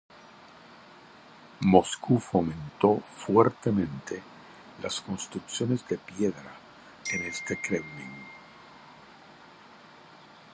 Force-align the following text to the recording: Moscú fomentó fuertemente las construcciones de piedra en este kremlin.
Moscú 1.59 2.17
fomentó 2.19 3.03
fuertemente 3.17 4.23
las 4.81 4.99
construcciones 4.99 5.87
de 5.87 5.99
piedra 5.99 6.55
en 7.11 7.21
este 7.21 7.61
kremlin. 7.61 8.25